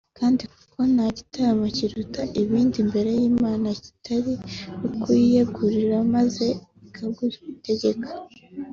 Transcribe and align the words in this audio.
kandi 0.17 0.41
koko 0.51 0.81
nta 0.93 1.07
gitambo 1.17 1.63
kiruta 1.75 2.21
ibindi 2.41 2.75
imbere 2.85 3.09
y’Imana 3.19 3.67
kitari 3.83 4.33
ukuyiyegurira 4.87 5.97
maze 6.15 6.45
ikagutegeka 6.87 8.07